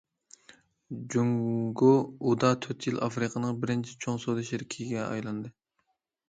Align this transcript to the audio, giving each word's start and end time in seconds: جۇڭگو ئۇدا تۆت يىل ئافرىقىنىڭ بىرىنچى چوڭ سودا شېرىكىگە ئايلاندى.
جۇڭگو 1.15 1.91
ئۇدا 2.29 2.49
تۆت 2.67 2.87
يىل 2.89 2.97
ئافرىقىنىڭ 3.09 3.61
بىرىنچى 3.67 3.95
چوڭ 4.07 4.19
سودا 4.25 4.47
شېرىكىگە 4.49 5.05
ئايلاندى. 5.13 5.55